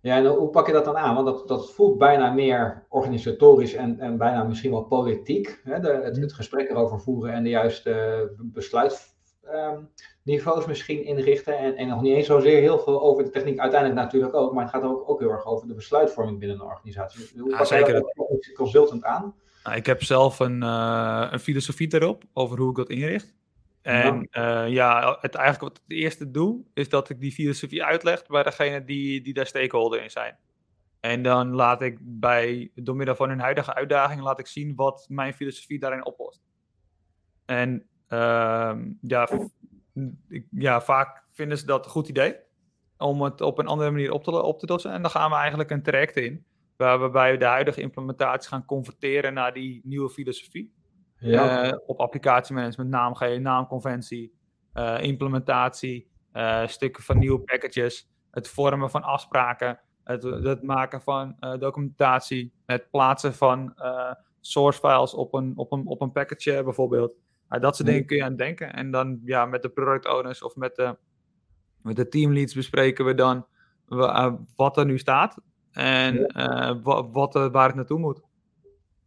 [0.00, 1.14] Ja, en hoe pak je dat dan aan?
[1.14, 5.60] Want dat, dat voelt bijna meer organisatorisch en, en bijna misschien wel politiek.
[5.64, 5.80] Hè?
[5.80, 9.15] De, het, het gesprek erover voeren en de juiste besluit
[9.52, 9.88] um,
[10.22, 11.58] niveaus misschien inrichten.
[11.58, 14.52] En, en nog niet eens zozeer heel veel over de techniek, uiteindelijk natuurlijk ook.
[14.52, 17.40] Maar het gaat ook, ook heel erg over de besluitvorming binnen een organisatie.
[17.40, 17.94] Hoe ja, zeker.
[17.94, 19.34] je dat consultant aan?
[19.64, 23.34] Nou, ik heb zelf een, uh, een filosofie daarop, over hoe ik dat inricht.
[23.82, 27.84] En ja, uh, ja het, eigenlijk wat het eerste doe, is dat ik die filosofie
[27.84, 30.38] uitleg bij degene die, die daar stakeholder in zijn.
[31.00, 35.06] En dan laat ik bij, door middel van hun huidige uitdaging, laat ik zien wat
[35.08, 36.42] mijn filosofie daarin oplost.
[37.44, 37.86] En
[39.00, 39.28] ja,
[40.50, 42.36] ja, vaak vinden ze dat een goed idee
[42.98, 44.92] om het op een andere manier op te, op te lossen.
[44.92, 46.44] En dan gaan we eigenlijk een traject in,
[46.76, 50.74] waarbij we de huidige implementatie gaan converteren naar die nieuwe filosofie.
[51.18, 51.66] Ja.
[51.66, 54.34] Uh, op applicatiemanagement, naamgeving, naamconventie,
[54.74, 61.36] uh, implementatie, uh, stukken van nieuwe packages, het vormen van afspraken, het, het maken van
[61.58, 63.74] documentatie, het plaatsen van
[64.40, 67.12] source files op een, op een, op een package bijvoorbeeld.
[67.48, 68.72] Dat soort dingen kun je aan denken.
[68.72, 70.96] En dan ja, met de product owners of met de,
[71.82, 73.46] met de teamleads bespreken we dan
[73.88, 75.38] uh, wat er nu staat
[75.72, 78.20] en uh, wat, wat, waar het naartoe moet.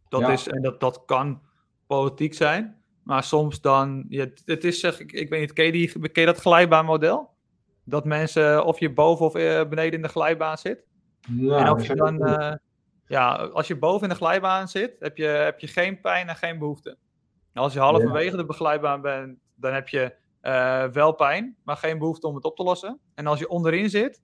[0.08, 1.42] Dat is, en dat, dat kan
[1.86, 2.82] politiek zijn.
[3.02, 6.22] Maar soms dan, ja, het is zeg ik, ik weet niet, ken je, die, ken
[6.22, 7.30] je dat glijbaanmodel?
[7.84, 10.84] Dat mensen of je boven of eh, beneden in de glijbaan zit.
[11.28, 12.52] Nou, en of je dan, uh,
[13.06, 16.36] ja, als je boven in de glijbaan zit, heb je, heb je geen pijn en
[16.36, 16.96] geen behoefte.
[17.52, 22.26] Als je halverwege de beglijbaan bent, dan heb je uh, wel pijn, maar geen behoefte
[22.26, 22.98] om het op te lossen.
[23.14, 24.22] En als je onderin zit,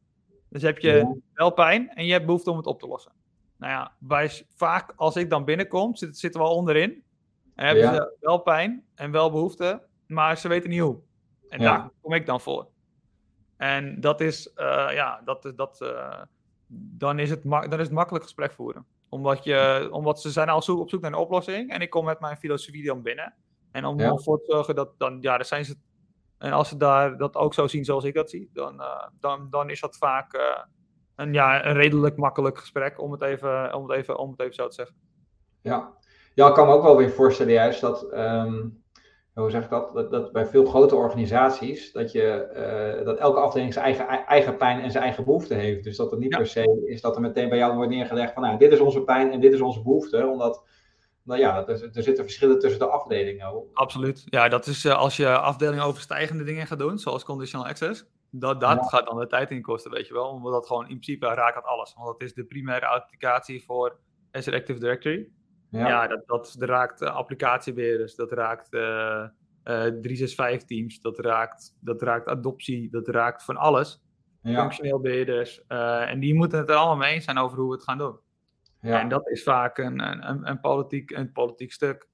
[0.49, 3.13] dus heb je wel pijn en je hebt behoefte om het op te lossen.
[3.57, 7.05] Nou ja, bij, vaak als ik dan binnenkom, zit, zitten we al onderin.
[7.55, 10.99] En hebben ze wel pijn en wel behoefte, maar ze weten niet hoe.
[11.49, 12.69] En daar kom ik dan voor.
[13.57, 16.23] En dat is, uh, ja, dat, dat, uh,
[16.69, 18.87] dan, is het dan is het makkelijk gesprek voeren.
[19.17, 22.05] Omdat, je, omdat ze zijn al zo op zoek naar een oplossing en ik kom
[22.05, 23.35] met mijn filosofie dan binnen.
[23.73, 25.75] En om ervoor te zorgen dat dan, ja, dan zijn ze.
[26.39, 29.47] En als ze daar dat ook zo zien zoals ik dat zie, dan, uh, dan,
[29.51, 30.39] dan is dat vaak
[31.17, 34.55] een, ja, een redelijk makkelijk gesprek, om het, even, om, het even, om het even
[34.55, 34.97] zo te zeggen.
[35.63, 35.93] Ja,
[36.35, 38.85] ja ik kan me ook wel weer voorstellen juist dat, um,
[39.43, 43.41] hoe zeg ik dat, dat, dat, bij veel grote organisaties, dat, je, uh, dat elke
[43.41, 45.85] afdeling zijn eigen, eigen pijn en zijn eigen behoefte heeft.
[45.85, 48.43] Dus dat het niet per se is dat er meteen bij jou wordt neergelegd van,
[48.43, 50.65] nou, dit is onze pijn en dit is onze behoefte, omdat...
[51.23, 53.65] Nou ja, er, er zitten verschillen tussen de afdelingen.
[53.73, 54.23] Absoluut.
[54.25, 58.61] Ja, dat is uh, als je afdeling overstijgende dingen gaat doen, zoals conditional access dat,
[58.61, 60.29] dat gaat dan de tijd in kosten, weet je wel.
[60.29, 61.95] Omdat dat gewoon in principe raakt dat alles.
[61.95, 63.99] Want dat is de primaire authenticatie voor
[64.31, 65.29] Azure Active Directory.
[65.71, 69.25] Ja, ja dat, dat, raakt applicatiebeheerders, dat raakt uh, uh,
[69.65, 74.05] 365 teams, dat raakt, dat raakt adoptie, dat raakt van alles.
[74.43, 74.61] Ja.
[74.61, 75.63] Functioneel beheerders.
[75.69, 77.99] Uh, en die moeten het er allemaal mee eens zijn over hoe we het gaan
[77.99, 78.19] doen.
[78.81, 79.01] Ja.
[79.01, 82.09] En dat is vaak een, een, een, politiek, een politiek stuk.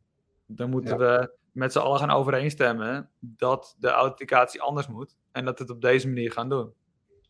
[0.47, 5.17] Dan moeten we met z'n allen gaan overeenstemmen dat de authenticatie anders moet.
[5.33, 6.73] En dat we het op deze manier gaan doen.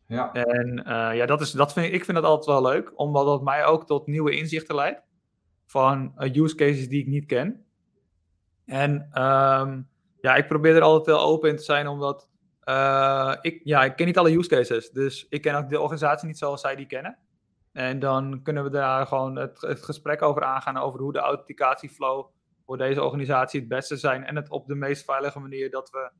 [0.06, 0.32] Ja.
[0.32, 3.26] En uh, ja, dat is, dat vind ik, ik vind dat altijd wel leuk, omdat
[3.26, 5.02] dat mij ook tot nieuwe inzichten leidt.
[5.72, 7.64] Van uh, use cases die ik niet ken.
[8.64, 9.88] En um,
[10.20, 12.28] ja, ik probeer er altijd wel open in te zijn, omdat
[12.64, 14.90] uh, ik, ja, ik ken niet alle use cases.
[14.90, 17.18] Dus ik ken ook de organisatie niet zoals zij die kennen.
[17.72, 22.26] En dan kunnen we daar gewoon het, gesprek over aangaan, over hoe de authenticatieflow
[22.66, 24.24] voor deze organisatie het beste zijn.
[24.24, 26.10] En het op de meest veilige manier dat we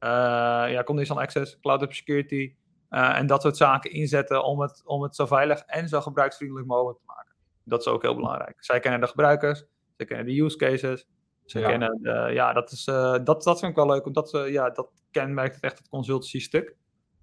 [0.00, 2.54] uh, ja, conditional access, cloud security
[2.88, 6.98] en dat soort zaken inzetten om het, om het zo veilig en zo gebruiksvriendelijk mogelijk
[6.98, 7.29] te maken.
[7.70, 8.56] Dat is ook heel belangrijk.
[8.58, 9.64] Zij kennen de gebruikers,
[9.96, 11.06] zij kennen de use cases,
[11.44, 11.68] ze ja.
[11.68, 14.70] kennen de, ja, dat, is, uh, dat, dat vind ik wel leuk, omdat uh, ja,
[14.70, 16.76] dat kenmerkt het echt het consultancy stuk.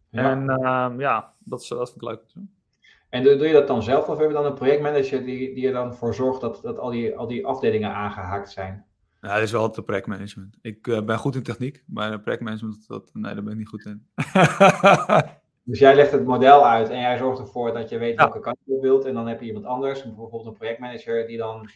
[0.09, 0.31] Ja.
[0.31, 2.21] En uh, ja, dat, is, dat vind ik leuk.
[3.09, 5.67] En doe, doe je dat dan zelf of heb je dan een projectmanager die, die
[5.67, 8.85] er dan voor zorgt dat, dat al, die, al die afdelingen aangehaakt zijn?
[9.21, 10.57] Ja, dat is wel het projectmanagement.
[10.61, 13.67] Ik uh, ben goed in techniek, maar in projectmanagement, dat, nee, daar ben ik niet
[13.67, 14.07] goed in.
[15.67, 18.23] dus jij legt het model uit en jij zorgt ervoor dat je weet ja.
[18.23, 19.05] welke kant je wilt.
[19.05, 21.69] En dan heb je iemand anders, bijvoorbeeld een projectmanager, die dan,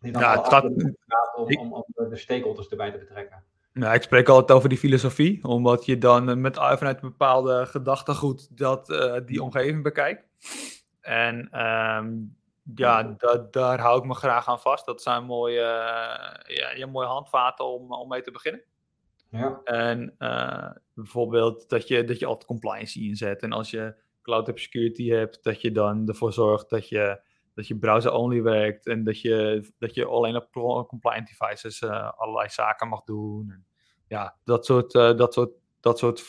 [0.00, 3.44] die dan ja, het gaat, om, ik, om, om, de stakeholders erbij te betrekken.
[3.72, 8.58] Nou, ik spreek altijd over die filosofie, omdat je dan met, vanuit een bepaalde gedachtegoed
[8.58, 10.26] dat, uh, die omgeving bekijkt.
[11.00, 12.36] En um,
[12.74, 14.86] ja, da daar hou ik me graag aan vast.
[14.86, 18.62] Dat zijn mooie, uh, ja, ja, mooie handvaten om, om mee te beginnen.
[19.32, 19.60] Ja.
[19.64, 23.42] En uh, bijvoorbeeld dat je, dat je altijd compliance inzet.
[23.42, 27.20] En als je cloud app security hebt, dat je dan ervoor zorgt dat je,
[27.54, 28.86] dat je browser-only werkt.
[28.86, 30.52] En dat je, dat je alleen op
[30.88, 33.50] compliant devices uh, allerlei zaken mag doen.
[33.50, 33.66] En
[34.08, 36.28] ja, dat soort, dat soort, dat soort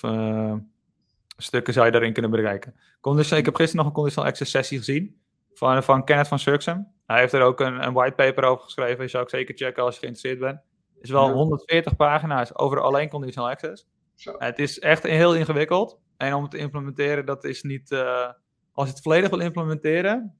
[1.37, 2.75] stukken zou je daarin kunnen bereiken.
[3.01, 5.21] Condition, ik heb gisteren nog een conditional access sessie gezien
[5.53, 6.87] van, van Kenneth van Surxem.
[7.05, 9.03] Hij heeft er ook een, een whitepaper over geschreven.
[9.03, 10.61] Je zou ik zeker checken als je geïnteresseerd bent.
[11.03, 11.33] Is wel ja.
[11.33, 13.87] 140 pagina's over alleen conditional access.
[14.15, 14.35] Zo.
[14.37, 15.99] Het is echt heel ingewikkeld.
[16.17, 17.91] En om het te implementeren, dat is niet.
[17.91, 18.29] Uh,
[18.71, 20.39] als je het volledig wil implementeren,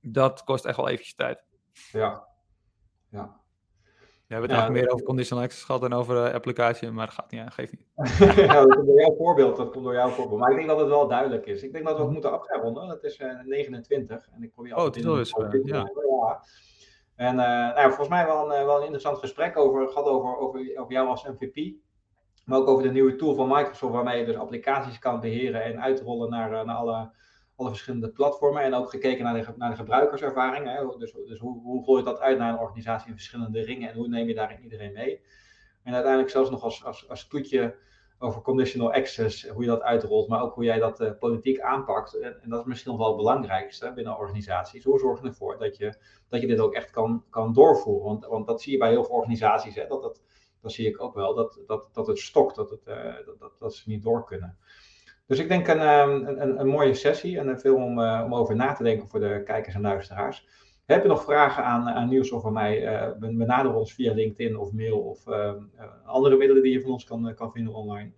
[0.00, 1.44] dat kost echt wel eventjes tijd.
[1.92, 2.26] Ja.
[3.10, 3.40] Ja.
[4.26, 7.06] We hebben het ja, eigenlijk meer over conditional access gehad dan over uh, applicatie, maar
[7.06, 7.86] dat gaat niet aan, geeft niet.
[8.36, 10.40] ja, dat komt door jouw voorbeeld, dat komt door jouw voorbeeld.
[10.40, 11.62] Maar ik denk dat het wel duidelijk is.
[11.62, 12.88] Ik denk dat we het moeten afronden.
[12.88, 15.76] Het is uh, 29 en ik probeer Oh, het is uh, ja.
[15.76, 16.44] ja.
[17.16, 21.08] En nou, volgens mij wel een, wel een interessant gesprek over, gehad over, over, jou
[21.08, 21.74] als MVP.
[22.44, 25.80] Maar ook over de nieuwe tool van Microsoft, waarmee je dus applicaties kan beheren en
[25.80, 27.10] uitrollen naar, naar alle
[27.56, 30.66] alle verschillende platformen en ook gekeken naar de, naar de gebruikerservaring.
[30.66, 30.98] Hè?
[30.98, 33.96] Dus, dus hoe, hoe rol je dat uit naar een organisatie in verschillende ringen en
[33.96, 35.20] hoe neem je daarin iedereen mee?
[35.82, 37.76] En uiteindelijk zelfs nog als, als, als toetje
[38.18, 42.14] over conditional access, hoe je dat uitrolt, maar ook hoe jij dat uh, politiek aanpakt.
[42.18, 44.84] En, en, dat is misschien nog wel het belangrijkste binnen organisaties.
[44.84, 45.94] Hoe zorg je ervoor dat je,
[46.28, 48.04] dat je dit ook echt kan, kan doorvoeren?
[48.04, 49.86] Want, want dat zie je bij heel veel organisaties, hè?
[49.86, 50.22] Dat, dat,
[50.60, 53.74] dat zie ik ook wel, dat, dat, dat het stokt, dat, het, uh, dat, dat,
[53.74, 54.58] ze niet door kunnen.
[55.26, 58.72] Dus ik denk een, een, een, een mooie sessie en veel om, om over na
[58.72, 60.46] te denken voor de kijkers en luisteraars.
[60.86, 63.02] Heb je nog vragen aan, aan Niels of aan mij?
[63.18, 65.62] Uh, benader ons via LinkedIn of mail of ehm,
[66.04, 68.12] andere middelen die je van ons kan, kan vinden online.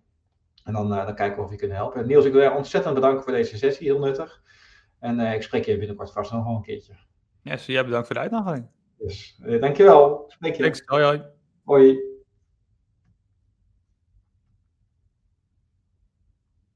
[0.65, 2.07] En dan, dan kijken we of je kunnen helpen.
[2.07, 4.43] Niels, ik wil je ontzettend bedanken voor deze sessie, heel nuttig.
[4.99, 6.93] En ik spreek je binnenkort vast nog een keertje.
[7.43, 8.69] Yes, jij bedankt voor de uitnodiging.
[8.99, 10.25] Dus, dankjewel.
[10.27, 10.63] Spreek je.
[10.63, 10.83] Thanks.
[10.85, 11.23] Hoi hoi.
[11.65, 12.08] Hoi.